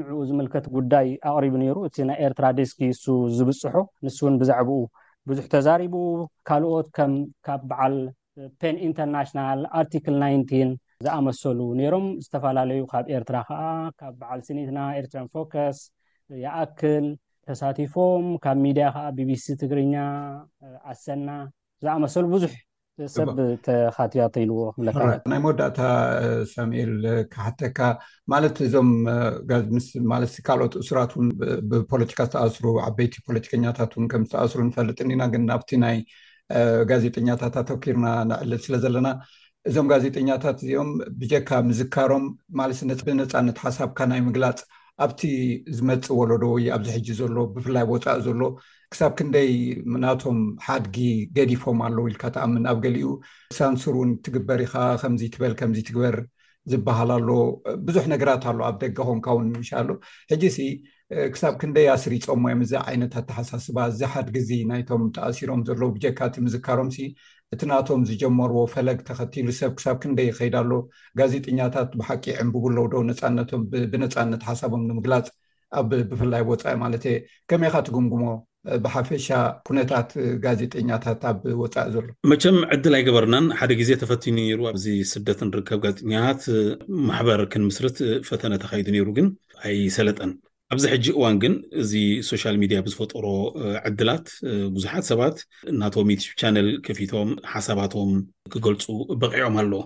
[0.00, 3.04] ንዕኡ ዝምልከት ጉዳይ ኣቅሪቡ ነይሩ እቲ ናይ ኤርትራ ደስኪሱ
[3.36, 3.74] ዝብፅሖ
[4.06, 4.78] ንሱ እውን ብዛዕባኡ
[5.28, 5.94] ብዙሕ ተዛሪቡ
[6.48, 6.86] ካልኦት
[7.46, 7.96] ካብ በዓል
[8.60, 10.70] ፔን ኢንተርናሽናል ኣርቲክል 19
[11.06, 13.62] ዝኣመሰሉ ነይሮም ዝተፈላለዩ ካብ ኤርትራ ከዓ
[14.00, 15.78] ካብ በዓል ስኒትና ኤርትራን ፎካስ
[16.44, 17.06] የኣክል
[17.48, 19.94] ተሳቲፎም ካብ ሚድያ ከዓ ቢቢሲ ትግርኛ
[20.92, 21.28] ዓሰና
[21.84, 22.52] ዝኣመሰሉ ብዙሕ
[23.14, 23.28] ሰብ
[23.66, 24.92] ተካትዮተኢልዎ ለ
[25.32, 25.78] ናይ መወዳእታ
[26.52, 26.94] ሳሚኤል
[27.32, 27.78] ክሓተካ
[28.32, 28.90] ማለት እዞም
[30.12, 31.28] ማለት ካልኦት እሱራት ውን
[31.70, 35.96] ብፖለቲካ ዝተኣስሩ ዓበይቲ ፖለቲከኛታት ው ከምዝተኣስሩ ንፈልጥ ኒና ግን ኣብቲ ናይ
[36.90, 39.08] ጋዜጠኛታት ኣተኪርና ንዕልል ስለ ዘለና
[39.68, 42.26] እዞም ጋዜጠኛታት እዚኦም ብጀካ ምዝካሮም
[42.60, 42.70] ማለ
[43.08, 44.60] ብነፃነት ሓሳብካ ናይ ምግላፅ
[45.04, 45.20] ኣብቲ
[45.76, 48.40] ዝመፅ ወለዶወይ ኣብዚ ሕጂ ዘሎ ብፍላይ ቦፃኢ ዘሎ
[48.92, 49.50] ክሳብ ክንደይ
[50.04, 50.96] ናቶም ሓድጊ
[51.36, 53.08] ገዲፎም ኣለ ኢልካ ተኣምን ኣብ ገሊኡ
[53.58, 56.16] ሳንሱር እውን ትግበር ኢካ ከምዚ ትበል ከምዚ ትግበር
[56.70, 57.28] ዝበሃል ኣሎ
[57.88, 59.96] ብዙሕ ነገራት ኣሎ ኣብ ደገ ኮም ካ ውን ንምሻ ሉ
[60.32, 60.44] ሕጂ
[61.34, 67.06] ክሳብ ክንደይ ኣስሪፆም ወይ ምዚ ዓይነትኣተሓሳስባ ዝሓድጊዚ ናይቶም ተኣሲሮም ዘለዉ ብጀካቲ ምዝካሮም ሲ
[67.54, 70.72] እቲ ናቶም ዝጀመርዎ ፈለግ ተኸቲሉ ሰብ ክሳብ ክንደይ ከይዳ ኣሎ
[71.20, 73.62] ጋዜጠኛታት ብሓቂ ዕምብብለው ዶ ነፃነቶም
[73.94, 75.26] ብነፃነት ሓሳቦም ንምግላፅ
[75.78, 77.16] ኣ ብፍላይ ቦፃኢ ማለትየ
[77.50, 78.22] ከመይካ ትግምግሞ
[78.84, 79.26] ብሓፈሻ
[79.68, 80.10] ኩነታት
[80.44, 86.42] ጋዜጠኛታት ኣብወፃእ ዘሎ መቸም ዕድል ኣይገበርናን ሓደ ግዜ ተፈትኑ ነሩ ኣብዚ ስደትን ርከብ ጋዜጠኛታት
[87.08, 89.28] ማሕበር ክንምስርት ፈተነ ተካይዱ ነይሩ ግን
[89.66, 90.32] ኣይሰለጠን
[90.74, 91.92] ኣብዚ ሕጂ እዋን ግን እዚ
[92.30, 93.26] ሶሻል ሚድያ ብዝፈጠሮ
[93.88, 94.26] ዕድላት
[94.74, 95.36] ብዙሓት ሰባት
[95.72, 98.12] እናቶም ት ቻነል ከፊቶም ሓሳባቶም
[98.54, 98.84] ክገልፁ
[99.22, 99.80] በቂዖም ኣለዎ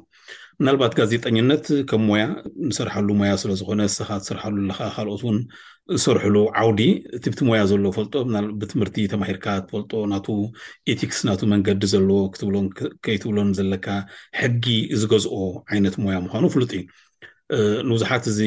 [0.67, 2.25] ናልባት ጋዜጠኝነት ከም ሞያ
[2.69, 5.39] ንሰርሓሉ ሞያ ስለዝኮነ ስኻ ዝሰርሓሉለካዓ ካልኦት ውን
[5.97, 6.81] ዝሰርሕሉ ዓውዲ
[7.25, 8.15] ትብቲ ሞያ ዘሎ ፈልጦ
[8.61, 10.27] ብትምህርቲ ተማሂርካ ትፈልጦ ናቱ
[10.95, 12.21] ኤቲክስ ናቱ መንገዲ ዘለዎ
[12.77, 13.87] ክትከይትብሎም ዘለካ
[14.41, 14.67] ሕጊ
[15.01, 15.39] ዝገዝኦ
[15.73, 18.39] ዓይነት ሞያ ምኳኑ ፍሉጥ እዩ ንብዙሓት እዚ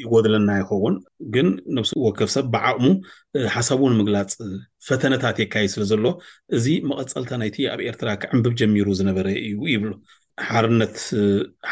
[0.00, 0.96] ይጎድለና ይኸውን
[1.34, 1.46] ግን
[1.76, 2.84] ነብሱ ወከብ ሰብ ብዓቅሙ
[3.54, 4.34] ሓሳብን ምግላፅ
[4.88, 6.04] ፈተነታት የካየድ ስለ ዘሎ
[6.58, 9.90] እዚ መቐፀልታ ናይቲ ኣብ ኤርትራ ክዕምብብ ጀሚሩ ዝነበረ እዩ ይብሉ
[10.50, 10.94] ሓርነት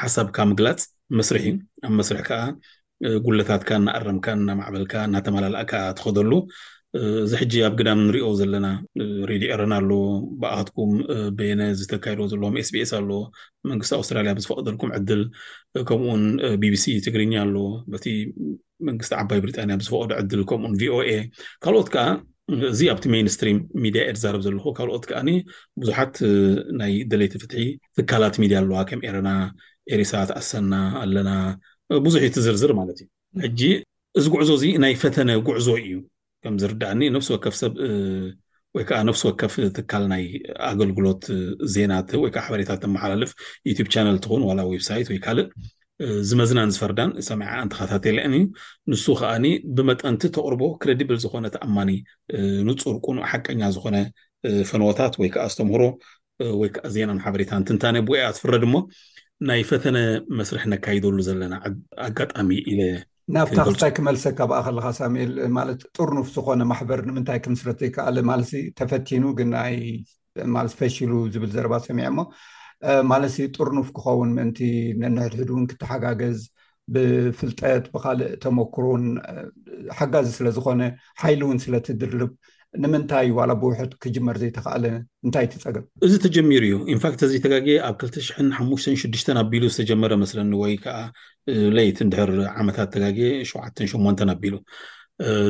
[0.00, 0.80] ሓሳብካ ምግላፅ
[1.18, 1.44] መስርሕ
[1.86, 2.40] ኣብ መስርሕ ከዓ
[3.26, 6.32] ጉለታትካ እናኣረምካ እናማዕበልካ እናተመላላእካ ትኸደሉ
[7.24, 8.68] እዚ ሕጂ ኣብ ግዳም ንሪኦ ዘለና
[9.30, 9.90] ሬድዮ ኤረና ኣሎ
[10.42, 10.92] ብኣትኩም
[11.38, 13.10] ቤነ ዝተካይድዎ ዘለዎም ኤስቢኤስ ኣሎ
[13.70, 15.22] መንግስቲ ኣውስትራልያ ብዝፈቀደልኩም ዕድል
[15.90, 16.24] ከምኡን
[16.64, 17.56] ቢቢሲ ትግርኛ ኣሎ
[17.94, 18.06] በቲ
[18.88, 21.12] መንግስቲ ዓባይ ብሪጣንያ ብዝፈቀዱ ዕድል ከምኡኡን ቪኦኤ
[21.66, 22.06] ካልኦት ከዓ
[22.72, 25.30] እዚ ኣብቲ ሜንስትሪም ሚድያ ኤ ዛርብ ዘለኹ ካልኦት ከዓኒ
[25.80, 26.14] ብዙሓት
[26.80, 27.58] ናይ ደለይቲ ፍትሒ
[27.96, 29.28] ትካላት ሚድያ ኣለዋ ከም ኤረና
[29.94, 31.30] ኤሪሰባት ኣሰና ኣለና
[32.06, 33.08] ብዙሕ እዩ ቲ ዝርዝር ማለት እዩ
[33.44, 33.60] ሕጂ
[34.20, 35.94] እዚ ጉዕዞ እዚ ናይ ፈተነ ጉዕዞ እዩ
[36.44, 37.72] ከምዝርዳእኒ ነፍሲ ወከፍ ሰብ
[38.76, 40.24] ወይከዓ ነፍሲ ወከፍ ትካል ናይ
[40.70, 41.22] ኣገልግሎት
[41.74, 43.30] ዜናት ወይከዓ ሓበሬታት ተመሓላልፍ
[43.70, 45.46] ዩትብ ቻነል እትኩውን ዋላ ወብሳይት ወይ ካልእ
[46.28, 48.42] ዝመዝናን ዝፈርዳን ሰማዓ እንትካታተልዕን እዩ
[48.92, 51.90] ንሱ ከዓኒ ብመጠንቲ ተቅርቦ ክረድብል ዝኮነ ተኣማኒ
[52.68, 53.96] ንፁር ቁኑዕ ሓቀኛ ዝኮነ
[54.70, 55.82] ፍንታት ወይ ከዓ ዝተምህሮ
[56.60, 58.78] ወይ ከዓ ዜና ማሕበሬታትንታ ብ ትፍረድ ሞ
[59.48, 59.98] ናይ ፈተነ
[60.38, 61.54] መስርሕ ነካይደሉ ዘለና
[62.06, 62.80] ኣጋጣሚ ኢለ
[63.34, 68.50] ናብታ ክልታይ ክመልሰ ካ ብኣ ከልካ ሳሜል ማለት ጥርኑፍ ዝኮነ ማሕበር ንምንታይ ክምስረት ይከኣ ማለት
[68.80, 72.26] ተፈቲኑ ግን ናይለ ፈሺሉ ዝብል ዘረባ ሰሚዐ ሞ
[73.12, 74.58] ማለት ጥርኑፍ ክኸውን ምእንቲ
[75.00, 76.38] ነንሕድሕድ እውን ክተሓጋገዝ
[76.94, 79.04] ብፍልጠት ብካልእ ተመክርን
[79.98, 80.80] ሓጋዚ ስለዝኮነ
[81.22, 82.30] ሓይሉ እውን ስለትድርብ
[82.82, 84.84] ንምንታይ ዋ ብውሕት ክጅመር ዘይተካኣለ
[85.26, 89.02] እንታይ ትፀገም እዚ ተጀሚሩ እዩ ኢንፋክት እዚይ ተጋግ ኣብ 2ሓ6ሽ
[89.42, 90.98] ኣቢሉ ዝተጀመረ መስለኒ ወይ ከዓ
[91.76, 93.18] ለይቲ ንድር ዓመታት ተጋግ
[93.52, 94.56] 78 ኣቢሉ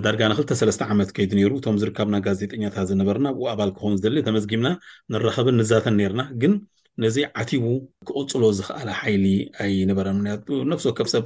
[0.05, 4.69] ዳርጋ ን ክሰለተ ዓመት ከይዱ ነሩ እቶም ዝርከብና ጋዜጠኛታት ዝነበርና ብ ኣባል ክኸውን ዝደ ተመስጊምና
[5.15, 6.55] ንረከብን ንዛተን ነርና ግን
[7.05, 7.63] ነዚ ዓቲቡ
[8.09, 9.25] ክቕፅሎ ዝክኣል ሓይሊ
[9.65, 11.25] ኣይንበረን ምንያቱ ነሶ ከምሰብ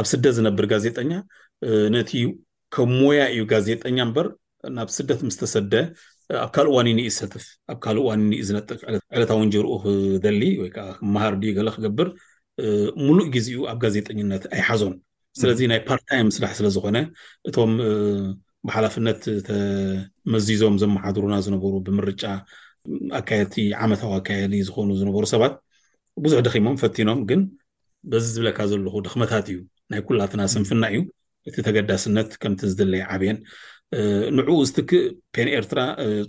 [0.00, 1.10] ኣብ ስደት ዝነብር ጋዜጠኛ
[1.94, 2.12] ነቲ
[2.74, 4.26] ከም ሞያ እዩ ጋዜጠኛ እበር
[4.76, 5.72] ናብ ስደት ምስ ተሰደ
[6.44, 8.78] ኣብ ካልእ ዋንእኒ ዝሰትፍ ኣብ ካእ ዋኒ ዝነጥፍ
[9.16, 12.08] ዕለታውን ጀርኡ ክደሊ ወይከዓ ክመሃር ድዩ ገለ ክገብር
[13.06, 14.94] ሙሉእ ግዜኡ ኣብ ጋዜጠነት ኣይሓዞን
[15.40, 16.98] ስለዚ ናይ ፓርታይም ስዳሕ ስለዝኮነ
[17.48, 17.72] እቶም
[18.68, 22.22] ብሓላፍነት ተመዚዞም ዘመሓድሩና ዝነብሩ ብምርጫ
[23.18, 25.54] ኣካየቲ ዓመታዊ ኣካየዲ ዝኮኑ ዝነበሩ ሰባት
[26.24, 27.40] ብዙሕ ደኺሞም ፈቲኖም ግን
[28.10, 29.58] በዚ ዝብለካ ዘለኹ ድኽመታት እዩ
[29.92, 31.00] ናይ ኩላትና ስንፍና እዩ
[31.48, 33.38] እቲ ተገዳስነት ከምቲ ዝድለይ ዓብየን
[34.36, 35.02] ንዕኡ ዝትክእ
[35.34, 35.80] ፔንኤርትራ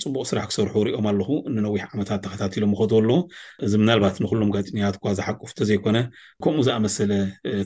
[0.02, 3.18] ፅቡቅ ስራሕ ክሰርሑ ሪኦም ኣለኹ ንነዊሕ ዓመታት ተኸታቲሎም ምከትዎ ኣለዎ
[3.66, 5.98] እዚ ምናልባት ንኩሎም ጋጥኛት እኳ ዝሓቆፍቶ ዘይኮነ
[6.46, 7.12] ከምኡ ዝኣመሰለ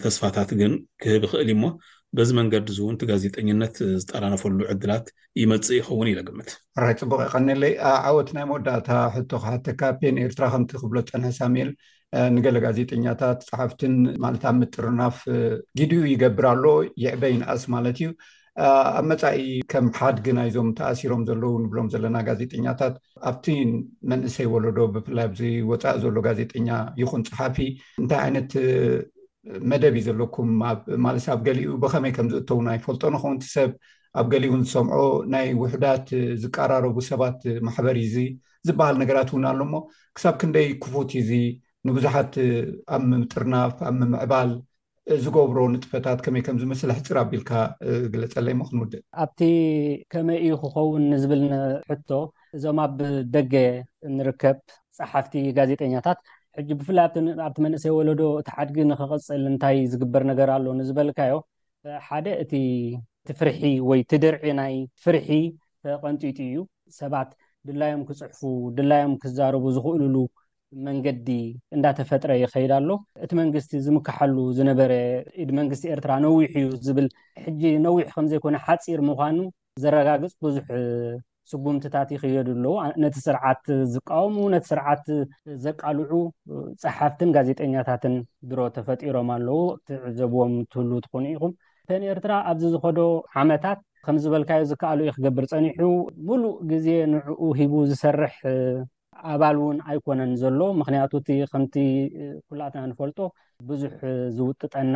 [0.03, 0.73] ተስፋታት ግን
[1.03, 1.65] ክህብ ይኽእል እዩ እሞ
[2.17, 5.05] በዚ መንገዲ እውን እቲ ጋዜጠኝነት ዝጠራነፈሉ ዕድላት
[5.41, 7.73] ይመፅእ ይኸውን ኢለግምት ኣራይ ፅቡቅ ይቀኒለይ
[8.09, 11.71] ዓወት ናይ መወዳእታ ሕቶ ካሓተ ካፔን ኤርትራ ከምቲ ክብሎ ዝፀንሐ ሳሜኤል
[12.35, 13.93] ንገለ ጋዜጠኛታት ፀሓፍትን
[14.25, 15.17] ማለትኣብ ምጥርናፍ
[15.81, 16.65] ግድኡ ይገብር ኣሎ
[17.03, 18.09] ይዕበይ ንኣስ ማለት እዩ
[18.97, 19.39] ኣብ መፃኢ
[19.71, 22.95] ከም ሓድግናይዞም ተኣሲሮም ዘለው ንብሎም ዘለና ጋዜጠኛታት
[23.29, 23.45] ኣብቲ
[24.11, 26.69] መንእሰይ ወለዶ ብፍላይ ኣዘወፃኢ ዘሎ ጋዜጠኛ
[27.03, 27.57] ይኹን ፀሓፊ
[28.01, 28.51] እንታይ ዓይነት
[29.69, 30.49] መደብ እዩ ዘለኩም
[31.05, 33.71] ማለሰ ኣብ ገሊኡ ብከመይ ከም ዝእተው ናይ ፈልጦ ንኸውንቲ ሰብ
[34.19, 34.99] ኣብ ገሊኡን ዝሰምዖ
[35.33, 36.05] ናይ ውሕዳት
[36.41, 38.17] ዝቀራረቡ ሰባት ማሕበር ዩዚ
[38.67, 39.73] ዝበሃል ነገራት እውን ኣሎሞ
[40.15, 41.31] ክሳብ ክንደይ ክፉት ዩዚ
[41.89, 42.33] ንብዙሓት
[42.95, 44.51] ኣብ ምምጥርናፍ ኣብ ምምዕባል
[45.23, 47.51] ዝገብሮ ንጥፈታት ከመይ ከምዝመስሊ ሕፅር ኣቢልካ
[48.13, 49.39] ግለፀለይ ሞ ክንውድእ ኣብቲ
[50.13, 52.09] ከመይ እዩ ክኸውን ንዝብልንሕቶ
[52.57, 52.93] እዞም ኣብ
[53.35, 53.53] ደገ
[54.17, 54.57] ንርከብ
[54.99, 56.19] ፀሓፍቲ ጋዜጠኛታት
[56.57, 57.05] ሕጂ ብፍላይ
[57.47, 61.33] ኣብቲ መንእሰይ ወለዶ እቲ ዓድጊ ንክቅፅል እንታይ ዝግበር ነገር ኣሎ ንዝበልካዮ
[62.07, 65.29] ሓደ እቲቲፍርሒ ወይ ትድርዒ ናይ ፍርሒ
[66.01, 66.57] ቐንጢጡ እዩ
[66.99, 67.29] ሰባት
[67.69, 68.39] ድላዮም ክፅሕፉ
[68.79, 70.17] ድላዮም ክዛርቡ ዝኽእልሉ
[70.87, 71.29] መንገዲ
[71.75, 72.89] እንዳተፈጥረ ይኸይድ ኣሎ
[73.23, 74.91] እቲ መንግስቲ ዝምካሓሉ ዝነበረ
[75.43, 77.07] ኢድ መንግስቲ ኤርትራ ነዊሕ እዩ ዝብል
[77.43, 79.37] ሕጂ ነዊሕ ከምዘይኮነ ሓፂር ምኳኑ
[79.83, 80.67] ዘረጋግፅ ብዙሕ
[81.49, 82.73] ስጉምትታት ይክየዱ ኣለዉ
[83.03, 85.05] ነቲ ስርዓት ዝቃወሙ ነቲ ስርዓት
[85.65, 86.11] ዘቃልዑ
[86.83, 88.15] ፀሓፍትን ጋዜጠኛታትን
[88.49, 91.53] ድሮ ተፈጢሮም ኣለው ትዕዘብዎም ትህሉ ትኮኑ ኢኹም
[91.91, 92.99] ከንኤርትራ ኣብዚ ዝኸዶ
[93.43, 95.81] ዓመታት ከም ዝበልካዮ ዝከኣሉ ዩ ክገብር ፀኒሑ
[96.27, 98.35] ሙሉእ ግዜ ንዕኡ ሂቡ ዝሰርሕ
[99.31, 101.75] ኣባል እውን ኣይኮነን ዘሎ ምክንያቱእቲ ከምቲ
[102.49, 103.19] ኩላኣትና ንፈልጦ
[103.69, 103.95] ብዙሕ
[104.37, 104.95] ዝውጥጠና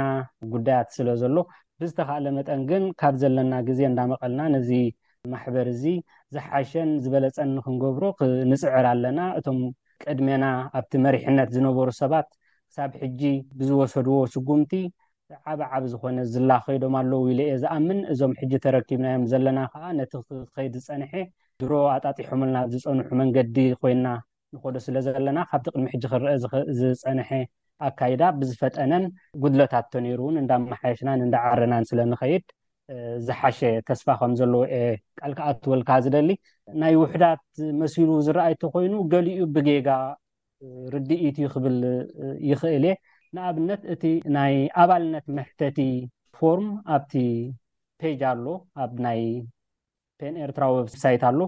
[0.54, 1.36] ጉዳያት ስለ ዘሎ
[1.82, 4.70] ብዝተካእለ መጠን ግን ካብ ዘለና ግዜ እንዳመቐልና ነዚ
[5.34, 5.84] ማሕበር እዚ
[6.34, 8.04] ዝሓሸን ዝበለፀኒ ክንገብሮ
[8.52, 9.58] ንፅዕር ኣለና እቶም
[10.04, 10.46] ቅድሜና
[10.78, 12.28] ኣብቲ መሪሕነት ዝነበሩ ሰባት
[12.70, 13.22] ክሳብ ሕጂ
[13.58, 14.72] ብዝወሰድዎ ስጉምቲ
[15.52, 20.74] ዓበዓብ ዝኮነ ዝላ ኸይዶም ኣለዉ ኢሉ እየ ዝኣምን እዞም ሕጂ ተረኪብናዮም ዘለና ከዓ ነቲ ክከይድ
[20.84, 21.12] ዝፀንሐ
[21.62, 24.08] ድሮ ኣጣጢሖምልና ዝፀንሑ መንገዲ ኮይና
[24.56, 26.34] ንኮዶ ስለ ዘለና ካብቲ ቅድሚ ሕጂ ክንርአ
[26.80, 27.30] ዝፀንሐ
[27.88, 29.06] ኣካይዳ ብዝፈጠነን
[29.44, 32.44] ጉድሎታቶ ነይሩ እውን እንዳኣመሓይሽናን እንዳዓረናን ስለ ንኸይድ
[33.28, 34.78] ዝሓሸ ተስፋ ከም ዘለዎ የ
[35.20, 36.30] ቃል ክዓ እትወልካ ዝደሊ
[36.82, 37.44] ናይ ውሕዳት
[37.82, 39.90] መሲሉ ዝረኣይቲ ኮይኑ ገሊኡ ብጌጋ
[40.94, 41.78] ርድኢት ይኽብል
[42.50, 42.96] ይኽእል እየ
[43.36, 44.04] ንኣብነት እቲ
[44.38, 45.80] ናይ ኣባልነት መሕተቲ
[46.38, 47.14] ፎርም ኣብቲ
[48.02, 48.46] ፔጅ ኣሎ
[48.84, 49.22] ኣብ ናይ
[50.20, 51.40] ፔንኤርትራ ወብሳይት ኣሎ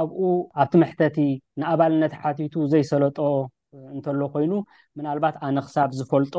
[0.00, 0.20] ኣብኡ
[0.62, 1.18] ኣብቲ መሕተቲ
[1.60, 3.18] ንኣባልነት ሓቲቱ ዘይሰለጦ
[3.94, 4.52] እንተሎ ኮይኑ
[4.98, 6.36] ምናልባት ኣነ ክሳብ ዝፈልጦ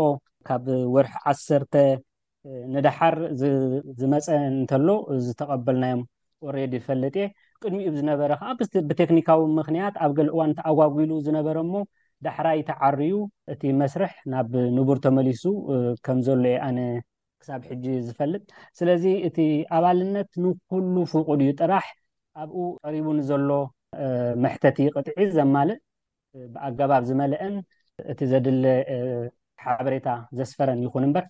[0.48, 1.74] ካብ ወርሒ ዓሰርተ
[2.74, 3.16] ንዳሓር
[4.00, 4.88] ዝመፀ እንተሎ
[5.26, 6.02] ዝተቐበልናዮም
[6.48, 7.28] ኦሬድ ፈለጥ እየ
[7.62, 8.50] ቅድሚኡ ዝነበረ ከዓ
[8.90, 11.84] ብቴክኒካዊ ምክንያት ኣብ ገል እዋን ተኣጓጉሉ ዝነበረ ሞ
[12.26, 13.14] ዳሕራይ ተዓርዩ
[13.54, 15.44] እቲ መስርሕ ናብ ንቡር ተመሊሱ
[16.06, 16.78] ከም ዘሎ የ ኣነ
[17.42, 18.44] ክሳብ ሕጂ ዝፈልጥ
[18.80, 19.38] ስለዚ እቲ
[19.78, 21.86] ኣባልነት ንኩሉ ፍቅድዩ ጥራሕ
[22.44, 23.50] ኣብኡ ቀሪቡንዘሎ
[24.44, 25.80] መሕተቲ ቅጥዒ ዘማልእ
[26.54, 27.56] ብኣገባብ ዝመልአን
[28.14, 28.64] እቲ ዘድለ
[29.66, 31.26] ሓበሬታ ዘስፈረን ይኹን እምበር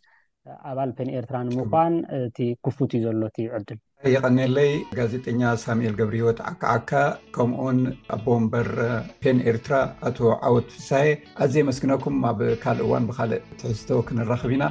[0.69, 2.17] ኣባል ንኤርትራ ንምኳን እ
[2.65, 6.91] ክፉት ዩ ዘሎ ይድልየቀለይ ጋዜጠኛ ሳሙኤል ገብሪዮት ዓክዓካ
[7.35, 7.79] ከምኡን
[8.15, 8.69] ኣቦንበር
[9.23, 9.73] ፔን ኤርትራ
[10.09, 10.17] ኣቶ
[10.49, 11.07] ዓወት ፍሳሄ
[11.45, 14.69] ኣዘ መስኪነኩም ኣብ ካል ዋን ብካልእ ትሕዝቶ ክንረከብ ኢና